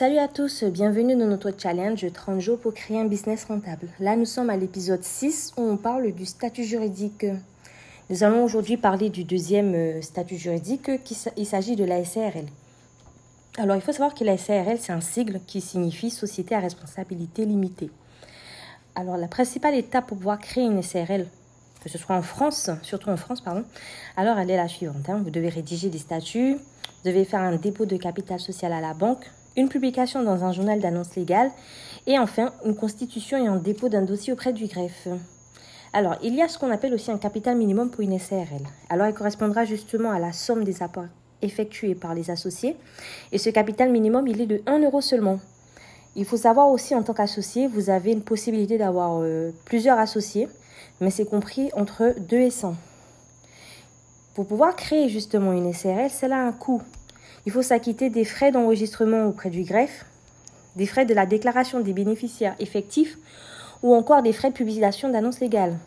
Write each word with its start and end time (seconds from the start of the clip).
Salut 0.00 0.16
à 0.16 0.28
tous, 0.28 0.64
bienvenue 0.64 1.14
dans 1.14 1.26
notre 1.26 1.52
challenge 1.54 2.06
30 2.10 2.40
jours 2.40 2.58
pour 2.58 2.72
créer 2.72 2.98
un 2.98 3.04
business 3.04 3.44
rentable. 3.44 3.86
Là, 3.98 4.16
nous 4.16 4.24
sommes 4.24 4.48
à 4.48 4.56
l'épisode 4.56 5.04
6 5.04 5.52
où 5.58 5.60
on 5.60 5.76
parle 5.76 6.12
du 6.12 6.24
statut 6.24 6.64
juridique. 6.64 7.26
Nous 8.08 8.24
allons 8.24 8.42
aujourd'hui 8.42 8.78
parler 8.78 9.10
du 9.10 9.24
deuxième 9.24 9.74
euh, 9.74 10.00
statut 10.00 10.38
juridique, 10.38 10.90
il 11.36 11.44
s'agit 11.44 11.76
de 11.76 11.84
la 11.84 12.02
SARL. 12.02 12.46
Alors, 13.58 13.76
il 13.76 13.82
faut 13.82 13.92
savoir 13.92 14.14
que 14.14 14.24
la 14.24 14.38
SARL, 14.38 14.78
c'est 14.78 14.94
un 14.94 15.02
sigle 15.02 15.38
qui 15.46 15.60
signifie 15.60 16.08
Société 16.08 16.54
à 16.54 16.60
responsabilité 16.60 17.44
limitée. 17.44 17.90
Alors, 18.94 19.18
la 19.18 19.28
principale 19.28 19.74
étape 19.74 20.06
pour 20.06 20.16
pouvoir 20.16 20.38
créer 20.38 20.64
une 20.64 20.82
SARL, 20.82 21.26
que 21.82 21.90
ce 21.90 21.98
soit 21.98 22.16
en 22.16 22.22
France, 22.22 22.70
surtout 22.80 23.10
en 23.10 23.18
France, 23.18 23.42
pardon, 23.42 23.64
alors 24.16 24.38
elle 24.38 24.50
est 24.50 24.56
la 24.56 24.68
suivante. 24.68 25.10
Hein. 25.10 25.20
Vous 25.22 25.30
devez 25.30 25.50
rédiger 25.50 25.90
des 25.90 25.98
statuts, 25.98 26.54
vous 26.54 27.10
devez 27.10 27.26
faire 27.26 27.40
un 27.40 27.56
dépôt 27.56 27.84
de 27.84 27.98
capital 27.98 28.40
social 28.40 28.72
à 28.72 28.80
la 28.80 28.94
banque, 28.94 29.30
une 29.60 29.68
publication 29.68 30.22
dans 30.22 30.42
un 30.44 30.52
journal 30.52 30.80
d'annonce 30.80 31.14
légale 31.16 31.50
et 32.06 32.18
enfin 32.18 32.52
une 32.64 32.74
constitution 32.74 33.36
et 33.36 33.46
un 33.46 33.56
dépôt 33.56 33.90
d'un 33.90 34.02
dossier 34.02 34.32
auprès 34.32 34.54
du 34.54 34.66
greffe. 34.66 35.06
Alors, 35.92 36.16
il 36.22 36.34
y 36.34 36.40
a 36.40 36.48
ce 36.48 36.58
qu'on 36.58 36.70
appelle 36.70 36.94
aussi 36.94 37.10
un 37.10 37.18
capital 37.18 37.56
minimum 37.56 37.90
pour 37.90 38.00
une 38.00 38.18
SARL. 38.18 38.62
Alors, 38.88 39.06
il 39.06 39.12
correspondra 39.12 39.64
justement 39.64 40.12
à 40.12 40.18
la 40.18 40.32
somme 40.32 40.64
des 40.64 40.82
apports 40.82 41.08
effectués 41.42 41.94
par 41.94 42.14
les 42.14 42.30
associés. 42.30 42.76
Et 43.32 43.38
ce 43.38 43.50
capital 43.50 43.90
minimum, 43.90 44.26
il 44.28 44.40
est 44.40 44.46
de 44.46 44.62
1 44.66 44.80
euro 44.80 45.00
seulement. 45.00 45.38
Il 46.16 46.24
faut 46.24 46.36
savoir 46.36 46.70
aussi, 46.70 46.94
en 46.94 47.02
tant 47.02 47.12
qu'associé, 47.12 47.66
vous 47.66 47.90
avez 47.90 48.12
une 48.12 48.22
possibilité 48.22 48.78
d'avoir 48.78 49.18
euh, 49.20 49.50
plusieurs 49.64 49.98
associés, 49.98 50.48
mais 51.00 51.10
c'est 51.10 51.24
compris 51.24 51.70
entre 51.74 52.14
2 52.18 52.36
et 52.36 52.50
100. 52.50 52.74
Pour 54.34 54.46
pouvoir 54.46 54.76
créer 54.76 55.08
justement 55.08 55.52
une 55.52 55.72
SARL, 55.72 56.08
cela 56.08 56.36
a 56.36 56.46
un 56.46 56.52
coût. 56.52 56.82
Il 57.46 57.52
faut 57.52 57.62
s'acquitter 57.62 58.10
des 58.10 58.24
frais 58.24 58.52
d'enregistrement 58.52 59.26
auprès 59.26 59.50
du 59.50 59.62
greffe, 59.62 60.04
des 60.76 60.86
frais 60.86 61.06
de 61.06 61.14
la 61.14 61.26
déclaration 61.26 61.80
des 61.80 61.92
bénéficiaires 61.92 62.54
effectifs 62.58 63.16
ou 63.82 63.94
encore 63.94 64.22
des 64.22 64.32
frais 64.32 64.50
de 64.50 64.54
publication 64.54 65.08
d'annonces 65.08 65.40
légales. 65.40 65.78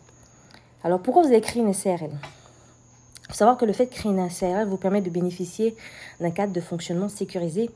Alors 0.82 1.00
pourquoi 1.00 1.22
vous 1.22 1.28
avez 1.28 1.40
créé 1.40 1.62
une 1.62 1.72
SARL 1.72 2.10
Il 2.10 3.26
faut 3.28 3.34
savoir 3.34 3.56
que 3.56 3.64
le 3.64 3.72
fait 3.72 3.86
de 3.86 3.90
créer 3.90 4.10
une 4.10 4.28
SARL 4.28 4.68
vous 4.68 4.76
permet 4.76 5.00
de 5.00 5.10
bénéficier 5.10 5.76
d'un 6.20 6.30
cadre 6.30 6.52
de 6.52 6.60
fonctionnement 6.60 7.08
sécurisé 7.08 7.70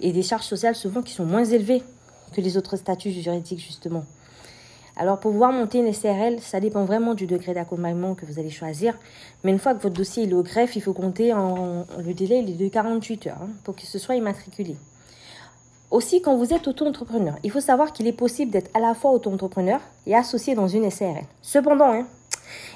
et 0.00 0.12
des 0.12 0.22
charges 0.22 0.46
sociales 0.46 0.74
souvent 0.74 1.02
qui 1.02 1.12
sont 1.12 1.26
moins 1.26 1.44
élevées 1.44 1.82
que 2.34 2.40
les 2.40 2.56
autres 2.56 2.76
statuts 2.76 3.10
juridiques 3.10 3.60
justement. 3.60 4.04
Alors 4.96 5.18
pour 5.18 5.32
pouvoir 5.32 5.52
monter 5.52 5.78
une 5.78 5.92
SRL, 5.92 6.40
ça 6.40 6.60
dépend 6.60 6.84
vraiment 6.84 7.14
du 7.14 7.26
degré 7.26 7.52
d'accompagnement 7.52 8.14
que 8.14 8.26
vous 8.26 8.38
allez 8.38 8.50
choisir. 8.50 8.96
Mais 9.42 9.50
une 9.50 9.58
fois 9.58 9.74
que 9.74 9.82
votre 9.82 9.94
dossier 9.94 10.24
est 10.24 10.32
au 10.32 10.42
greffe, 10.42 10.76
il 10.76 10.82
faut 10.82 10.92
compter 10.92 11.32
en, 11.32 11.84
le 11.98 12.14
délai 12.14 12.38
est 12.38 12.52
de 12.52 12.68
48 12.68 13.26
heures 13.26 13.38
hein, 13.42 13.48
pour 13.64 13.74
que 13.74 13.82
ce 13.82 13.98
soit 13.98 14.14
immatriculé. 14.14 14.76
Aussi, 15.90 16.22
quand 16.22 16.36
vous 16.36 16.52
êtes 16.52 16.66
auto-entrepreneur, 16.66 17.34
il 17.42 17.50
faut 17.50 17.60
savoir 17.60 17.92
qu'il 17.92 18.06
est 18.06 18.12
possible 18.12 18.50
d'être 18.50 18.70
à 18.74 18.80
la 18.80 18.94
fois 18.94 19.12
auto-entrepreneur 19.12 19.80
et 20.06 20.14
associé 20.14 20.54
dans 20.54 20.68
une 20.68 20.90
SRL. 20.90 21.24
Cependant, 21.42 21.92
hein, 21.92 22.06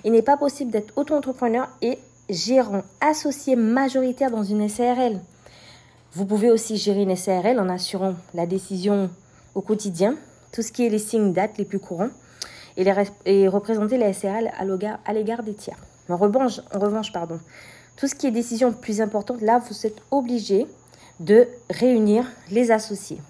il 0.05 0.13
n'est 0.13 0.23
pas 0.23 0.37
possible 0.37 0.71
d'être 0.71 0.93
auto-entrepreneur 0.97 1.69
et 1.83 1.99
gérant 2.29 2.83
associé 3.01 3.57
majoritaire 3.57 4.31
dans 4.31 4.45
une 4.45 4.69
SRL. 4.69 5.21
Vous 6.13 6.27
pouvez 6.27 6.51
aussi 6.51 6.77
gérer 6.77 7.03
une 7.03 7.17
SRL 7.17 7.59
en 7.61 7.69
assurant 7.69 8.15
la 8.35 8.47
décision 8.47 9.11
au 9.55 9.61
quotidien, 9.61 10.17
tout 10.53 10.63
ce 10.63 10.73
qui 10.73 10.87
est 10.87 10.89
les 10.89 10.99
signes 10.99 11.33
dates 11.33 11.59
les 11.59 11.65
plus 11.65 11.79
courants 11.79 12.11
et, 12.77 12.85
les, 12.85 13.49
représenter 13.49 13.99
la 13.99 14.13
SRL 14.13 14.51
à 14.57 15.13
l'égard 15.13 15.43
des 15.43 15.55
tiers. 15.55 15.79
En 16.09 16.17
revanche, 16.17 16.61
en 16.75 16.79
revanche 16.79 17.13
pardon, 17.13 17.39
tout 17.97 18.07
ce 18.07 18.15
qui 18.15 18.27
est 18.27 18.31
décision 18.31 18.73
plus 18.73 19.01
importante, 19.01 19.43
là, 19.43 19.59
vous 19.59 19.87
êtes 19.87 20.01
obligé 20.11 20.67
de 21.21 21.49
réunir 21.69 22.25
les 22.51 22.71
associés. 22.71 23.21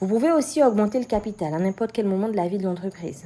Vous 0.00 0.06
pouvez 0.06 0.32
aussi 0.32 0.62
augmenter 0.62 0.98
le 0.98 1.06
capital 1.06 1.54
à 1.54 1.58
n'importe 1.58 1.92
quel 1.92 2.06
moment 2.06 2.28
de 2.28 2.36
la 2.36 2.48
vie 2.48 2.58
de 2.58 2.64
l'entreprise. 2.64 3.24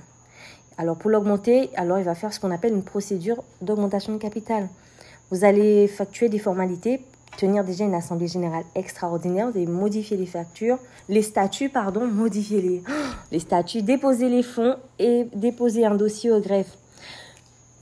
Alors 0.79 0.97
pour 0.97 1.11
l'augmenter, 1.11 1.71
alors 1.77 1.99
il 1.99 2.05
va 2.05 2.15
faire 2.15 2.33
ce 2.33 2.41
qu'on 2.41 2.51
appelle 2.51 2.73
une 2.73 2.83
procédure 2.83 3.43
d'augmentation 3.61 4.13
de 4.13 4.19
capital. 4.19 4.69
Vous 5.31 5.45
allez 5.45 5.89
factuer 5.89 6.29
des 6.29 6.39
formalités 6.39 7.05
tenir 7.37 7.65
déjà 7.65 7.85
une 7.85 7.95
assemblée 7.95 8.29
générale 8.29 8.65
extraordinaire, 8.75 9.51
vous 9.51 9.57
allez 9.57 9.67
modifier 9.67 10.17
les 10.17 10.27
factures, 10.27 10.79
les 11.09 11.23
statuts, 11.23 11.69
pardon, 11.69 12.07
modifier 12.07 12.83
les, 13.33 13.39
statuts, 13.39 13.83
déposer 13.83 14.29
les 14.29 14.43
fonds 14.43 14.77
et 14.99 15.27
déposer 15.35 15.85
un 15.85 15.95
dossier 15.95 16.31
au 16.31 16.41
greffe 16.41 16.77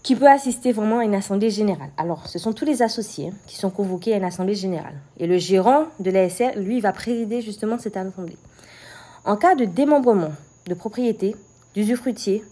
qui 0.03 0.16
peut 0.16 0.28
assister 0.28 0.72
vraiment 0.72 1.00
à 1.00 1.05
une 1.05 1.15
assemblée 1.15 1.50
générale. 1.50 1.91
Alors, 1.99 2.27
ce 2.27 2.38
sont 2.38 2.53
tous 2.53 2.65
les 2.65 2.81
associés 2.83 3.28
hein, 3.28 3.37
qui 3.47 3.56
sont 3.56 3.71
convoqués 3.71 4.15
à 4.15 4.16
une 4.16 4.25
assemblée 4.25 4.55
générale. 4.55 4.94
Et 5.19 5.27
le 5.27 5.37
gérant 5.37 5.84
de 5.99 6.11
l'ASR, 6.11 6.56
lui, 6.56 6.81
va 6.81 6.93
présider 6.93 7.43
justement 7.43 7.78
cette 7.78 7.97
assemblée. 7.99 8.38
En 9.27 9.37
cas 9.37 9.55
de 9.55 9.67
démembrement 9.67 10.32
de 10.67 10.75
propriété, 10.75 11.37
d'usufruitier, 11.75 12.43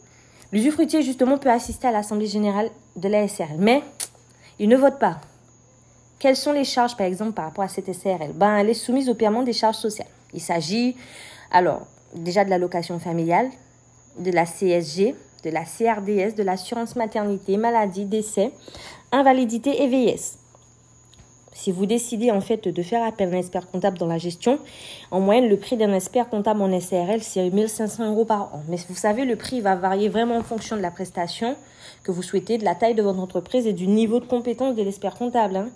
l'usufruitier, 0.52 1.02
justement, 1.02 1.38
peut 1.38 1.50
assister 1.50 1.88
à 1.88 1.92
l'assemblée 1.92 2.26
générale 2.26 2.68
de 2.96 3.08
l'ASR. 3.08 3.48
Mais 3.58 3.82
il 4.58 4.68
ne 4.68 4.76
vote 4.76 4.98
pas. 4.98 5.18
Quelles 6.18 6.36
sont 6.36 6.52
les 6.52 6.64
charges, 6.64 6.96
par 6.96 7.06
exemple, 7.06 7.32
par 7.32 7.44
rapport 7.44 7.64
à 7.64 7.68
cette 7.68 7.92
SRL 7.92 8.32
ben, 8.34 8.56
Elle 8.56 8.70
est 8.70 8.74
soumise 8.74 9.08
au 9.08 9.14
paiement 9.14 9.42
des 9.42 9.52
charges 9.52 9.76
sociales. 9.76 10.08
Il 10.34 10.40
s'agit, 10.40 10.96
alors, 11.50 11.86
déjà 12.14 12.44
de 12.44 12.50
la 12.50 12.58
location 12.58 12.98
familiale, 12.98 13.48
de 14.18 14.32
la 14.32 14.44
CSG, 14.44 15.14
de 15.44 15.50
la 15.50 15.64
CRDS, 15.64 16.34
de 16.34 16.42
l'assurance 16.42 16.96
maternité, 16.96 17.56
maladie, 17.56 18.04
décès, 18.04 18.50
invalidité 19.12 19.82
et 19.82 19.86
vieillesse. 19.86 20.38
Si 21.52 21.72
vous 21.72 21.86
décidez 21.86 22.30
en 22.30 22.40
fait 22.40 22.68
de 22.68 22.82
faire 22.82 23.04
appel 23.04 23.32
à 23.32 23.36
un 23.36 23.38
expert 23.38 23.68
comptable 23.68 23.98
dans 23.98 24.06
la 24.06 24.18
gestion, 24.18 24.60
en 25.10 25.18
moyenne, 25.20 25.48
le 25.48 25.56
prix 25.56 25.76
d'un 25.76 25.92
expert 25.92 26.28
comptable 26.28 26.62
en 26.62 26.80
SRL, 26.80 27.20
c'est 27.22 27.50
1500 27.50 28.10
euros 28.10 28.24
par 28.24 28.54
an. 28.54 28.62
Mais 28.68 28.76
vous 28.88 28.94
savez, 28.94 29.24
le 29.24 29.34
prix 29.34 29.60
va 29.60 29.74
varier 29.74 30.08
vraiment 30.08 30.36
en 30.36 30.44
fonction 30.44 30.76
de 30.76 30.82
la 30.82 30.92
prestation 30.92 31.56
que 32.04 32.12
vous 32.12 32.22
souhaitez, 32.22 32.58
de 32.58 32.64
la 32.64 32.76
taille 32.76 32.94
de 32.94 33.02
votre 33.02 33.18
entreprise 33.18 33.66
et 33.66 33.72
du 33.72 33.88
niveau 33.88 34.20
de 34.20 34.26
compétence 34.26 34.76
de 34.76 34.82
l'expert 34.82 35.16
comptable. 35.16 35.56
Hein. 35.56 35.68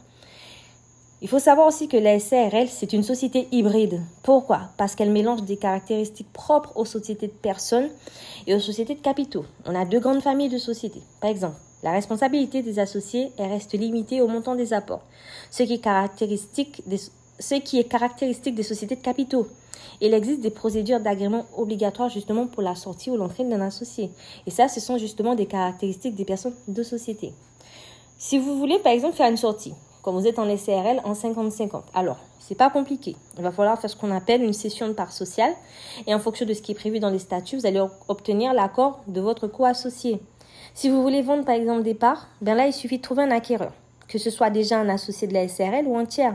Il 1.23 1.29
faut 1.29 1.39
savoir 1.39 1.69
aussi 1.69 1.87
que 1.87 1.97
la 1.97 2.19
SARL, 2.19 2.67
c'est 2.69 2.93
une 2.93 3.05
société 3.05 3.47
hybride. 3.53 4.03
Pourquoi? 4.25 4.63
Parce 4.77 4.97
qu'elle 4.97 5.13
mélange 5.13 5.45
des 5.45 5.57
caractéristiques 5.57 6.33
propres 6.33 6.73
aux 6.75 6.85
sociétés 6.85 7.29
de 7.29 7.33
personnes 7.33 7.91
et 8.49 8.57
aux 8.57 8.59
sociétés 8.59 8.97
de 8.97 9.01
capitaux. 9.01 9.45
On 9.65 9.77
a 9.77 9.85
deux 9.85 10.01
grandes 10.01 10.21
familles 10.21 10.49
de 10.49 10.59
sociétés. 10.59 11.01
Par 11.21 11.31
exemple, 11.31 11.55
la 11.85 11.93
responsabilité 11.93 12.63
des 12.63 12.81
associés 12.81 13.31
reste 13.39 13.75
limitée 13.75 14.21
au 14.21 14.27
montant 14.27 14.57
des 14.57 14.73
apports, 14.73 15.05
ce 15.53 15.63
qui 15.63 15.75
est 15.75 15.79
caractéristique 15.79 16.83
des, 16.89 16.99
ce 17.39 17.55
qui 17.55 17.79
est 17.79 17.85
caractéristique 17.85 18.57
des 18.57 18.65
sociétés 18.65 18.97
de 18.97 19.01
capitaux. 19.01 19.47
Il 20.01 20.15
existe 20.15 20.41
des 20.41 20.51
procédures 20.51 20.99
d'agrément 20.99 21.47
obligatoires 21.57 22.09
justement 22.09 22.49
pour 22.49 22.63
la 22.63 22.75
sortie 22.75 23.13
ou 23.13 23.17
l'entrée 23.17 23.45
d'un 23.45 23.61
associé. 23.61 24.11
Et 24.49 24.51
ça, 24.51 24.67
ce 24.67 24.81
sont 24.81 24.99
justement 24.99 25.37
des 25.37 25.47
caractéristiques 25.47 26.17
des 26.17 26.25
personnes 26.25 26.57
de 26.67 26.83
société. 26.83 27.33
Si 28.19 28.39
vous 28.39 28.59
voulez 28.59 28.81
par 28.81 28.93
exemple 28.93 29.15
faire 29.15 29.31
une 29.31 29.37
sortie, 29.37 29.75
quand 30.03 30.13
vous 30.13 30.27
êtes 30.27 30.39
en 30.39 30.57
SRL 30.57 31.01
en 31.05 31.13
50-50. 31.13 31.83
Alors, 31.95 32.19
c'est 32.41 32.57
pas 32.57 32.71
compliqué. 32.71 33.17
Il 33.39 33.43
va 33.43 33.53
falloir 33.53 33.79
faire 33.81 33.89
ce 33.89 33.97
qu'on 33.97 34.11
appelle 34.11 34.43
une 34.43 34.53
session 34.53 34.89
de 34.89 34.93
part 34.93 35.13
sociale. 35.13 35.53
Et 36.07 36.15
en 36.15 36.19
fonction 36.19 36.45
de 36.45 36.53
ce 36.53 36.61
qui 36.61 36.73
est 36.73 36.75
prévu 36.75 36.99
dans 36.99 37.11
les 37.11 37.21
statuts, 37.21 37.57
vous 37.57 37.67
allez 37.67 37.83
obtenir 38.09 38.53
l'accord 38.53 39.01
de 39.07 39.21
votre 39.21 39.47
co-associé. 39.47 40.21
Si 40.75 40.89
vous 40.89 41.03
voulez 41.03 41.23
vendre 41.23 41.45
par 41.45 41.55
exemple 41.55 41.83
des 41.83 41.95
parts, 41.95 42.29
bien 42.41 42.55
là, 42.55 42.67
il 42.67 42.73
suffit 42.73 42.99
de 42.99 43.03
trouver 43.03 43.23
un 43.23 43.31
acquéreur. 43.31 43.73
Que 44.09 44.19
ce 44.19 44.31
soit 44.31 44.51
déjà 44.51 44.79
un 44.79 44.89
associé 44.89 45.29
de 45.29 45.35
la 45.35 45.47
SRL 45.47 45.87
ou 45.87 45.97
un 45.97 46.05
tiers. 46.05 46.35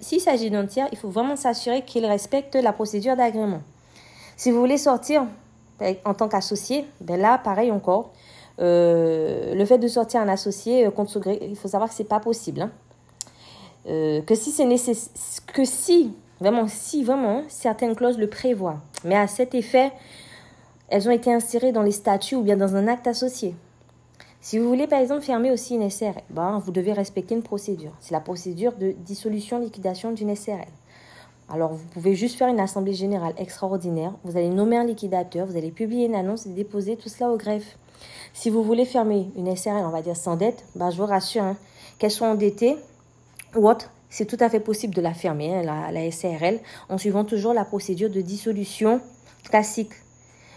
S'il 0.00 0.20
s'agit 0.20 0.50
d'un 0.50 0.66
tiers, 0.66 0.88
il 0.90 0.98
faut 0.98 1.10
vraiment 1.10 1.36
s'assurer 1.36 1.82
qu'il 1.82 2.06
respecte 2.06 2.54
la 2.56 2.72
procédure 2.72 3.14
d'agrément. 3.14 3.60
Si 4.36 4.50
vous 4.50 4.58
voulez 4.58 4.78
sortir 4.78 5.26
en 6.04 6.14
tant 6.14 6.28
qu'associé, 6.28 6.86
bien 7.00 7.18
là, 7.18 7.38
pareil 7.38 7.70
encore, 7.70 8.12
euh, 8.60 9.54
le 9.54 9.64
fait 9.64 9.78
de 9.78 9.86
sortir 9.86 10.20
un 10.20 10.28
associé 10.28 10.86
euh, 10.86 11.36
il 11.42 11.56
faut 11.56 11.68
savoir 11.68 11.88
que 11.88 11.94
c'est 11.94 12.04
pas 12.04 12.20
possible. 12.20 12.62
Hein. 12.62 12.70
Euh, 13.86 14.20
que 14.22 14.34
si 14.34 14.50
c'est 14.50 14.66
nécessaire, 14.66 15.12
que 15.46 15.64
si 15.64 16.12
vraiment, 16.40 16.66
si 16.68 17.04
vraiment 17.04 17.42
certaines 17.48 17.94
clauses 17.94 18.18
le 18.18 18.28
prévoient, 18.28 18.80
mais 19.04 19.16
à 19.16 19.26
cet 19.26 19.54
effet, 19.54 19.92
elles 20.88 21.08
ont 21.08 21.12
été 21.12 21.32
insérées 21.32 21.72
dans 21.72 21.82
les 21.82 21.92
statuts 21.92 22.34
ou 22.34 22.42
bien 22.42 22.56
dans 22.56 22.76
un 22.76 22.88
acte 22.88 23.06
associé. 23.06 23.54
Si 24.40 24.58
vous 24.58 24.68
voulez 24.68 24.86
par 24.86 25.00
exemple 25.00 25.22
fermer 25.22 25.50
aussi 25.50 25.74
une 25.74 25.88
SRL, 25.88 26.22
ben, 26.30 26.58
vous 26.58 26.70
devez 26.70 26.92
respecter 26.92 27.34
une 27.34 27.42
procédure. 27.42 27.92
C'est 28.00 28.12
la 28.12 28.20
procédure 28.20 28.72
de 28.76 28.92
dissolution, 28.92 29.58
liquidation 29.58 30.12
d'une 30.12 30.34
SRL. 30.34 30.68
Alors 31.48 31.72
vous 31.72 31.86
pouvez 31.86 32.14
juste 32.14 32.36
faire 32.36 32.48
une 32.48 32.60
assemblée 32.60 32.92
générale 32.92 33.32
extraordinaire, 33.38 34.12
vous 34.24 34.36
allez 34.36 34.50
nommer 34.50 34.76
un 34.76 34.84
liquidateur, 34.84 35.46
vous 35.46 35.56
allez 35.56 35.70
publier 35.70 36.06
une 36.06 36.14
annonce 36.14 36.46
et 36.46 36.50
déposer 36.50 36.96
tout 36.96 37.08
cela 37.08 37.30
au 37.30 37.36
greffe. 37.36 37.78
Si 38.40 38.50
vous 38.50 38.62
voulez 38.62 38.84
fermer 38.84 39.32
une 39.36 39.52
SRL, 39.56 39.84
on 39.84 39.88
va 39.88 40.00
dire 40.00 40.14
sans 40.14 40.36
dette, 40.36 40.64
ben, 40.76 40.90
je 40.90 40.96
vous 40.96 41.06
rassure, 41.06 41.42
hein, 41.42 41.56
qu'elle 41.98 42.12
soit 42.12 42.28
endettée 42.28 42.76
ou 43.56 43.68
autre, 43.68 43.90
c'est 44.10 44.26
tout 44.26 44.36
à 44.38 44.48
fait 44.48 44.60
possible 44.60 44.94
de 44.94 45.00
la 45.00 45.12
fermer, 45.12 45.52
hein, 45.52 45.62
la, 45.64 45.90
la, 45.90 46.08
SRL, 46.08 46.60
en 46.88 46.98
suivant 46.98 47.24
toujours 47.24 47.52
la 47.52 47.64
procédure 47.64 48.10
de 48.10 48.20
dissolution 48.20 49.00
classique. 49.42 49.90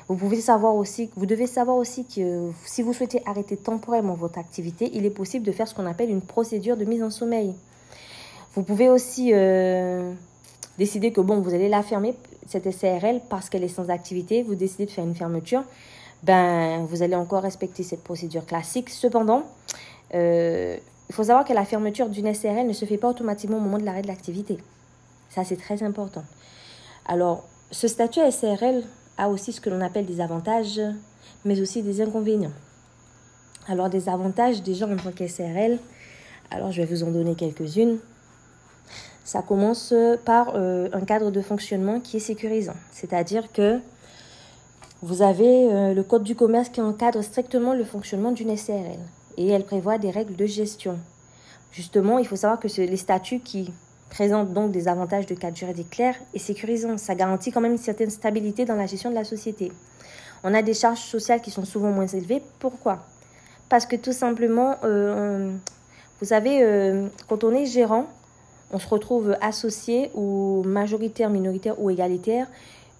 Vous 0.07 0.16
pouvez 0.16 0.39
savoir 0.42 0.75
aussi, 0.75 1.10
vous 1.16 1.25
devez 1.25 1.48
savoir 1.48 1.75
aussi 1.75 2.06
que 2.06 2.51
si 2.68 2.83
vous 2.83 2.94
souhaitez 2.94 3.24
arrêter 3.25 3.57
temporairement 3.57 4.13
votre 4.13 4.38
activité, 4.38 4.92
il 4.94 5.07
est 5.07 5.10
possible 5.10 5.44
de 5.44 5.51
faire 5.51 5.68
ce 5.68 5.74
qu'on 5.74 5.88
appelle 5.88 6.12
une 6.12 6.22
procédure 6.22 6.77
de 6.77 6.86
mise 6.86 7.01
en 7.01 7.10
sommeil. 7.10 7.56
Vous 8.54 8.62
pouvez 8.62 8.92
aussi 8.92 9.31
euh, 9.34 10.13
décidez 10.77 11.12
que 11.12 11.22
bon, 11.22 11.42
vous 11.42 11.56
allez 11.56 11.68
la 11.68 11.81
fermer, 11.81 12.13
cette 12.45 12.72
SARL, 12.72 13.22
parce 13.27 13.50
qu'elle 13.50 13.63
est 13.63 13.69
sans 13.69 13.89
activité, 13.89 14.44
vous 14.44 14.54
décidez 14.54 14.86
de 14.86 14.92
faire 14.92 15.04
une 15.04 15.16
fermeture, 15.16 15.63
ben, 16.23 16.85
vous 16.85 17.01
allez 17.01 17.15
encore 17.15 17.44
respecter 17.44 17.83
cette 17.83 18.03
procédure 18.03 18.45
classique. 18.45 18.89
Cependant, 18.89 19.44
euh, 20.13 20.77
il 21.09 21.15
faut 21.15 21.23
savoir 21.23 21.45
que 21.45 21.53
la 21.53 21.65
fermeture 21.65 22.09
d'une 22.09 22.33
SRL 22.33 22.68
ne 22.68 22.73
se 22.73 22.85
fait 22.85 22.97
pas 22.97 23.09
automatiquement 23.09 23.57
au 23.57 23.62
moment 23.62 23.77
de 23.77 23.83
l'arrêt 23.83 24.01
de 24.01 24.07
l'activité. 24.07 24.57
Ça, 25.29 25.44
c'est 25.44 25.57
très 25.57 25.83
important. 25.83 26.23
Alors, 27.06 27.44
ce 27.71 27.88
statut 27.88 28.19
SRL 28.29 28.83
a 29.18 29.29
aussi 29.29 29.51
ce 29.51 29.62
que 29.62 29.69
l'on 29.69 29.81
appelle 29.81 30.06
des 30.06 30.21
avantages, 30.21 30.81
mais 31.45 31.59
aussi 31.59 31.81
des 31.81 32.01
inconvénients. 32.01 32.51
Alors, 33.67 33.89
des 33.89 34.09
avantages 34.09 34.62
déjà 34.62 34.88
en 34.88 34.95
tant 34.97 35.12
qu'SRL, 35.12 35.79
alors 36.50 36.71
je 36.71 36.81
vais 36.81 36.88
vous 36.88 37.03
en 37.03 37.12
donner 37.12 37.35
quelques-unes. 37.35 37.97
Ça 39.24 39.41
commence 39.41 39.94
par 40.25 40.53
euh, 40.56 40.89
un 40.94 41.01
cadre 41.01 41.31
de 41.31 41.41
fonctionnement 41.41 42.00
qui 42.00 42.17
est 42.17 42.21
sécurisant. 42.21 42.75
C'est-à-dire 42.91 43.51
que 43.51 43.79
vous 45.01 45.24
avez 45.24 45.74
euh, 45.74 45.94
le 45.94 46.03
Code 46.03 46.24
du 46.24 46.36
commerce 46.36 46.69
qui 46.69 46.80
encadre 46.80 47.24
strictement 47.24 47.74
le 47.74 47.83
fonctionnement 47.83 48.31
d'une 48.31 48.56
SRL 48.56 49.00
et 49.38 49.48
elle 49.48 49.63
prévoit 49.63 49.98
des 49.98 50.12
règles 50.12 50.36
de 50.36 50.45
gestion. 50.45 51.00
Justement, 51.71 52.19
il 52.19 52.27
faut 52.27 52.36
savoir 52.36 52.59
que 52.59 52.68
les 52.68 52.98
statuts 52.98 53.39
qui 53.39 53.74
présentent 54.09 54.53
donc 54.53 54.71
des 54.71 54.88
avantages 54.88 55.25
de 55.25 55.33
cadre 55.33 55.56
juridique 55.56 55.89
clair 55.89 56.15
et 56.33 56.39
sécurisant, 56.39 56.98
ça 56.98 57.15
garantit 57.15 57.51
quand 57.51 57.62
même 57.62 57.71
une 57.71 57.77
certaine 57.77 58.09
stabilité 58.09 58.65
dans 58.65 58.75
la 58.75 58.86
gestion 58.86 59.09
de 59.09 59.15
la 59.15 59.24
société. 59.24 59.71
On 60.44 60.53
a 60.53 60.62
des 60.62 60.74
charges 60.74 61.00
sociales 61.00 61.42
qui 61.42 61.50
sont 61.50 61.65
souvent 61.65 61.92
moins 61.92 62.07
élevées. 62.07 62.44
Pourquoi? 62.59 63.00
Parce 63.69 63.86
que 63.86 63.95
tout 63.95 64.12
simplement, 64.12 64.75
euh, 64.83 65.51
vous 66.19 66.27
savez, 66.27 66.59
euh, 66.62 67.07
quand 67.30 67.44
on 67.44 67.53
est 67.53 67.65
gérant, 67.65 68.06
on 68.74 68.80
se 68.80 68.88
retrouve 68.88 69.36
associé 69.42 70.12
ou 70.13 70.63
majoritaire, 70.65 71.30
minoritaire 71.30 71.81
ou 71.81 71.89
égalitaire. 71.89 72.48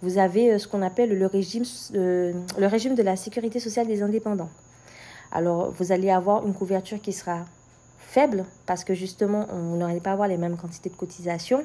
Vous 0.01 0.18
avez 0.18 0.53
euh, 0.53 0.57
ce 0.57 0.68
qu'on 0.68 0.81
appelle 0.81 1.18
le 1.18 1.25
régime, 1.25 1.63
le 1.94 2.68
régime 2.68 2.95
de 2.95 3.03
la 3.03 3.15
sécurité 3.15 3.59
sociale 3.59 3.88
des 3.88 4.01
indépendants. 4.01 4.50
Alors, 5.31 5.71
vous 5.71 5.92
allez 5.92 6.09
avoir 6.09 6.45
une 6.45 6.53
couverture 6.53 7.00
qui 7.00 7.13
sera 7.13 7.45
faible 7.98 8.45
parce 8.65 8.83
que 8.83 8.94
justement, 8.94 9.48
on 9.51 9.77
n'aurait 9.77 10.01
pas 10.01 10.12
avoir 10.12 10.27
les 10.27 10.38
mêmes 10.38 10.57
quantités 10.57 10.89
de 10.89 10.95
cotisation, 10.95 11.63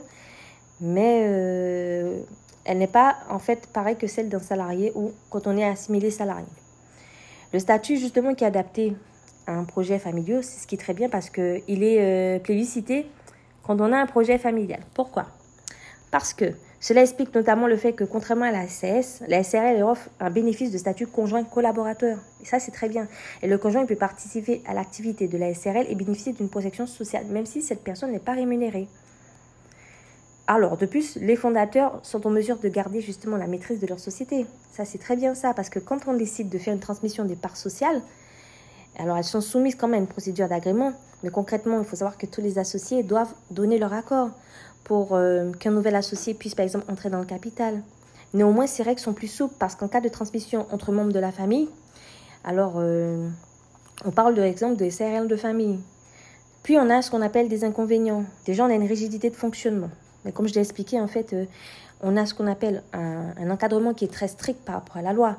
mais 0.81 1.25
euh, 1.27 2.21
elle 2.65 2.79
n'est 2.79 2.87
pas 2.87 3.17
en 3.29 3.41
fait 3.41 3.67
pareille 3.73 3.97
que 3.97 4.07
celle 4.07 4.29
d'un 4.29 4.39
salarié 4.39 4.93
ou 4.95 5.13
quand 5.31 5.47
on 5.49 5.57
est 5.57 5.65
assimilé 5.65 6.11
salarié. 6.11 6.47
Le 7.53 7.59
statut 7.59 7.97
justement 7.97 8.35
qui 8.35 8.45
est 8.45 8.47
adapté 8.47 8.95
à 9.47 9.55
un 9.55 9.65
projet 9.65 9.99
familial, 9.99 10.45
c'est 10.45 10.63
ce 10.63 10.67
qui 10.67 10.77
est 10.77 10.79
très 10.79 10.95
bien 10.95 11.09
parce 11.09 11.31
qu'il 11.31 11.83
est 11.83 12.01
euh, 12.01 12.39
plébiscité 12.39 13.07
quand 13.65 13.81
on 13.81 13.93
a 13.93 13.97
un 13.97 14.07
projet 14.07 14.39
familial. 14.39 14.81
Pourquoi? 14.95 15.27
Parce 16.13 16.33
que 16.33 16.53
cela 16.87 17.03
explique 17.03 17.35
notamment 17.35 17.67
le 17.67 17.77
fait 17.77 17.95
que, 17.95 18.05
contrairement 18.05 18.45
à 18.45 18.53
la 18.53 18.69
SAS, 18.69 19.21
la 19.27 19.43
SRL 19.43 19.83
offre 19.83 20.09
un 20.21 20.31
bénéfice 20.31 20.71
de 20.71 20.79
statut 20.79 21.09
conjoint 21.09 21.43
collaborateur. 21.43 22.21
Et 22.41 22.45
ça, 22.45 22.61
c'est 22.61 22.71
très 22.71 22.89
bien. 22.89 23.09
Et 23.43 23.49
le 23.49 23.59
conjoint 23.59 23.85
peut 23.87 23.97
participer 23.97 24.63
à 24.69 24.73
l'activité 24.73 25.27
de 25.27 25.37
la 25.37 25.53
SRL 25.53 25.87
et 25.89 25.97
bénéficier 25.97 26.33
d'une 26.33 26.49
protection 26.49 26.87
sociale, 26.87 27.27
même 27.27 27.45
si 27.45 27.61
cette 27.61 27.83
personne 27.83 28.13
n'est 28.13 28.21
pas 28.21 28.35
rémunérée. 28.35 28.87
Alors, 30.47 30.77
de 30.77 30.87
plus, 30.87 31.17
les 31.17 31.35
fondateurs 31.35 31.99
sont 32.05 32.25
en 32.25 32.31
mesure 32.31 32.59
de 32.59 32.69
garder 32.69 33.01
justement 33.01 33.37
la 33.37 33.49
maîtrise 33.49 33.81
de 33.81 33.87
leur 33.89 33.99
société. 33.99 34.47
Ça, 34.71 34.85
c'est 34.85 34.99
très 34.99 35.17
bien 35.17 35.35
ça, 35.35 35.55
parce 35.55 35.71
que 35.71 35.81
quand 35.81 36.07
on 36.07 36.15
décide 36.15 36.51
de 36.51 36.59
faire 36.59 36.73
une 36.73 36.79
transmission 36.79 37.25
des 37.25 37.35
parts 37.35 37.57
sociales, 37.57 38.01
alors 38.97 39.17
elles 39.17 39.25
sont 39.25 39.41
soumises 39.41 39.75
quand 39.75 39.89
même 39.89 39.99
à 39.99 40.03
une 40.03 40.07
procédure 40.07 40.47
d'agrément, 40.47 40.93
mais 41.25 41.31
concrètement, 41.31 41.81
il 41.81 41.85
faut 41.85 41.97
savoir 41.97 42.17
que 42.17 42.27
tous 42.27 42.43
les 42.43 42.61
associés 42.61 43.03
doivent 43.03 43.35
donner 43.51 43.77
leur 43.77 43.93
accord 43.93 44.31
pour 44.87 45.17
euh, 45.17 45.51
qu'un 45.59 45.73
nouvel 45.73 45.97
associé 45.97 46.33
puisse 46.33 46.55
par 46.55 46.63
exemple 46.63 46.91
entrer 46.91 47.11
dans 47.11 47.19
le 47.19 47.27
capital. 47.27 47.83
Néanmoins, 48.35 48.69
ces 48.69 48.85
règles 48.85 49.01
sont 49.01 49.15
plus 49.15 49.27
souples 49.27 49.55
parce 49.59 49.75
qu'en 49.75 49.89
cas 49.89 50.01
de 50.01 50.09
transmission 50.09 50.67
entre 50.71 50.93
membres 50.93 51.13
de 51.13 51.19
la 51.19 51.33
famille, 51.33 51.69
alors 52.45 52.75
euh, 52.77 53.29
on 54.05 54.13
parle 54.13 54.37
de 54.37 54.43
l'exemple 54.43 54.77
de 54.77 54.89
SRL 54.89 55.27
de 55.27 55.35
famille. 55.35 55.81
Puis 56.63 56.79
on 56.79 56.89
a 56.89 57.03
ce 57.03 57.11
qu'on 57.11 57.21
appelle 57.21 57.49
des 57.49 57.65
inconvénients. 57.65 58.25
Déjà, 58.45 58.65
on 58.65 58.71
a 58.71 58.75
une 58.75 58.87
rigidité 58.87 59.29
de 59.29 59.35
fonctionnement. 59.35 59.91
Mais 60.25 60.31
comme 60.31 60.47
je 60.47 60.55
l'ai 60.55 60.61
expliqué, 60.61 61.01
en 61.01 61.09
fait, 61.09 61.33
euh, 61.33 61.47
on 62.01 62.17
a 62.17 62.25
ce 62.25 62.35
qu'on 62.35 62.47
appelle 62.47 62.85
un, 62.93 63.51
encadrement 63.51 63.93
qui 63.93 64.05
est 64.05 64.13
très 64.13 64.29
strict 64.29 64.61
par 64.65 64.77
rapport 64.77 64.99
à 64.99 65.03
la 65.03 65.13
loi. 65.13 65.37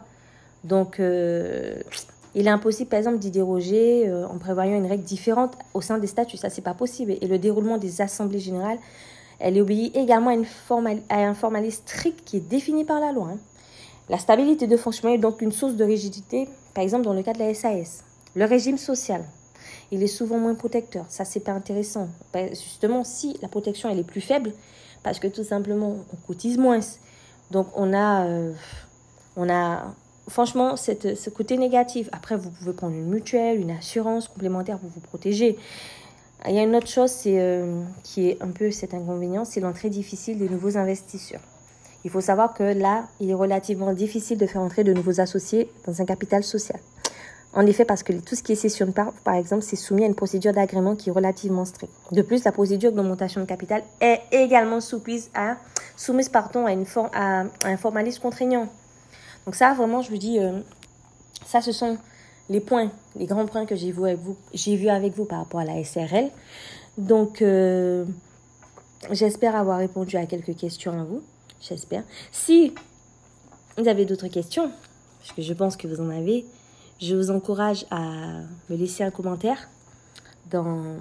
Donc, 0.65 0.97
il 0.99 2.47
est 2.47 2.49
impossible, 2.49 2.89
par 2.89 2.97
exemple, 2.97 3.19
d'y 3.19 3.29
déroger 3.31 4.11
en 4.11 4.38
prévoyant 4.39 4.75
une 4.75 4.88
règle 4.88 5.03
différente 5.03 5.55
au 5.75 5.81
sein 5.81 5.99
des 5.99 6.07
statuts. 6.07 6.35
Ça, 6.35 6.49
c'est 6.49 6.63
pas 6.63 6.73
possible. 6.73 7.13
Et 7.21 7.27
le 7.27 7.38
déroulement 7.38 7.77
des 7.77 8.01
assemblées 8.01 8.39
générales 8.39 8.79
elle 9.39 9.59
obéit 9.61 9.95
également 9.95 10.31
à, 11.09 11.15
un 11.15 11.33
formalisme 11.33 11.81
strict 11.85 12.23
qui 12.25 12.37
est 12.37 12.47
défini 12.47 12.83
par 12.85 12.99
la 12.99 13.11
loi. 13.11 13.29
Hein. 13.33 13.39
La 14.09 14.17
stabilité 14.17 14.67
de 14.67 14.77
fonctionnement 14.77 15.15
est 15.15 15.19
donc 15.19 15.41
une 15.41 15.51
source 15.51 15.75
de 15.75 15.83
rigidité, 15.83 16.47
par 16.73 16.83
exemple 16.83 17.03
dans 17.03 17.13
le 17.13 17.23
cas 17.23 17.33
de 17.33 17.39
la 17.39 17.53
SAS. 17.53 18.03
Le 18.35 18.45
régime 18.45 18.77
social, 18.77 19.23
il 19.91 20.01
est 20.01 20.07
souvent 20.07 20.37
moins 20.37 20.55
protecteur. 20.55 21.05
Ça, 21.09 21.25
c'est 21.25 21.39
pas 21.39 21.51
intéressant. 21.51 22.07
Ben, 22.33 22.49
justement, 22.49 23.03
si 23.03 23.37
la 23.41 23.47
protection 23.47 23.89
elle 23.89 23.99
est 23.99 24.03
plus 24.03 24.21
faible, 24.21 24.53
parce 25.03 25.19
que 25.19 25.27
tout 25.27 25.43
simplement 25.43 25.97
on 26.11 26.15
cotise 26.27 26.57
moins, 26.57 26.79
donc 27.51 27.67
on 27.75 27.93
a, 27.93 28.25
euh, 28.25 28.53
on 29.35 29.49
a 29.49 29.93
franchement 30.29 30.75
ce 30.75 31.29
côté 31.29 31.57
négatif. 31.57 32.09
Après, 32.11 32.35
vous 32.35 32.49
pouvez 32.49 32.73
prendre 32.73 32.95
une 32.95 33.07
mutuelle, 33.07 33.59
une 33.59 33.71
assurance 33.71 34.27
complémentaire 34.27 34.79
pour 34.79 34.89
vous 34.89 34.99
protéger. 34.99 35.57
Il 36.45 36.53
y 36.53 36.59
a 36.59 36.63
une 36.63 36.75
autre 36.75 36.87
chose 36.87 37.13
euh, 37.25 37.83
qui 38.03 38.29
est 38.29 38.41
un 38.41 38.49
peu 38.49 38.71
cet 38.71 38.93
inconvénient, 38.93 39.43
c'est 39.43 39.59
l'entrée 39.59 39.89
difficile 39.89 40.37
des 40.37 40.49
nouveaux 40.49 40.77
investisseurs. 40.77 41.41
Il 42.05 42.11
faut 42.11 42.21
savoir 42.21 42.53
que 42.53 42.63
là, 42.63 43.07
il 43.19 43.29
est 43.29 43.33
relativement 43.33 43.91
difficile 43.93 44.37
de 44.37 44.45
faire 44.45 44.61
entrer 44.61 44.83
de 44.83 44.93
nouveaux 44.93 45.19
associés 45.19 45.69
dans 45.85 45.99
un 46.01 46.05
capital 46.05 46.43
social. 46.43 46.79
En 47.53 47.65
effet, 47.65 47.85
parce 47.85 48.03
que 48.03 48.13
tout 48.13 48.35
ce 48.35 48.43
qui 48.43 48.51
est 48.51 48.55
cession 48.55 48.85
de 48.85 48.91
part, 48.91 49.11
par 49.23 49.33
exemple, 49.33 49.63
c'est 49.63 49.75
soumis 49.75 50.03
à 50.03 50.07
une 50.07 50.15
procédure 50.15 50.53
d'agrément 50.53 50.95
qui 50.95 51.09
est 51.09 51.11
relativement 51.11 51.65
stricte. 51.65 51.93
De 52.11 52.21
plus, 52.21 52.43
la 52.43 52.51
procédure 52.51 52.91
d'augmentation 52.91 53.41
de 53.41 53.45
capital 53.45 53.83
est 53.99 54.21
également 54.31 54.79
soumise 54.79 55.31
à, 55.33 55.57
soumise, 55.95 56.29
pardon, 56.29 56.65
à, 56.65 56.71
une 56.71 56.85
à, 57.13 57.45
un 57.65 57.77
formalisme 57.77 58.21
contraignant. 58.21 58.67
Donc 59.45 59.55
ça, 59.55 59.73
vraiment, 59.73 60.01
je 60.01 60.11
vous 60.11 60.17
dis, 60.17 60.39
euh, 60.39 60.59
ça, 61.45 61.61
ce 61.61 61.71
sont 61.71 61.97
les 62.49 62.59
points, 62.59 62.91
les 63.15 63.25
grands 63.25 63.45
points 63.45 63.65
que 63.65 63.75
j'ai 63.75 63.91
vu 63.91 64.03
avec 64.03 64.19
vous, 64.19 64.38
j'ai 64.53 64.75
vu 64.75 64.89
avec 64.89 65.13
vous 65.13 65.25
par 65.25 65.39
rapport 65.39 65.59
à 65.59 65.65
la 65.65 65.83
SRL. 65.83 66.29
Donc, 66.97 67.41
euh, 67.41 68.05
j'espère 69.11 69.55
avoir 69.55 69.79
répondu 69.79 70.15
à 70.17 70.25
quelques 70.25 70.55
questions 70.55 70.99
à 70.99 71.03
vous. 71.03 71.21
J'espère. 71.61 72.03
Si 72.31 72.73
vous 73.77 73.87
avez 73.87 74.06
d'autres 74.06 74.27
questions, 74.27 74.71
parce 75.19 75.33
que 75.33 75.42
je 75.42 75.54
pense 75.54 75.75
que 75.75 75.87
vous 75.87 76.01
en 76.01 76.09
avez, 76.09 76.45
je 77.01 77.16
vous 77.16 77.30
encourage 77.30 77.85
à 77.92 78.42
me 78.69 78.75
laisser 78.75 79.04
un 79.04 79.11
commentaire 79.11 79.69
dans 80.49 80.97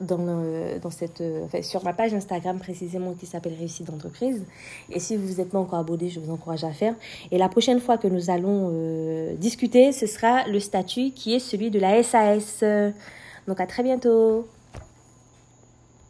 dans, 0.00 0.90
cette, 0.90 1.20
euh, 1.20 1.46
sur 1.62 1.84
ma 1.84 1.92
page 1.92 2.14
Instagram 2.14 2.58
précisément 2.58 3.12
qui 3.12 3.26
s'appelle 3.26 3.54
Réussite 3.58 3.86
d'entreprise. 3.86 4.44
Et 4.90 5.00
si 5.00 5.16
vous 5.16 5.34
n'êtes 5.34 5.50
pas 5.50 5.58
encore 5.58 5.78
abonné, 5.78 6.08
je 6.08 6.20
vous 6.20 6.32
encourage 6.32 6.64
à 6.64 6.72
faire. 6.72 6.94
Et 7.30 7.38
la 7.38 7.48
prochaine 7.48 7.80
fois 7.80 7.98
que 7.98 8.08
nous 8.08 8.30
allons 8.30 8.70
euh, 8.72 9.34
discuter, 9.36 9.92
ce 9.92 10.06
sera 10.06 10.46
le 10.48 10.60
statut 10.60 11.10
qui 11.10 11.34
est 11.34 11.38
celui 11.38 11.70
de 11.70 11.78
la 11.78 12.02
SAS. 12.02 12.64
Donc 13.46 13.60
à 13.60 13.66
très 13.66 13.82
bientôt. 13.82 14.46